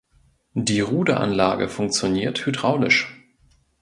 Die 0.55 0.79
Ruderanlage 0.79 1.69
funktioniert 1.69 2.43
hydraulisch. 2.47 3.21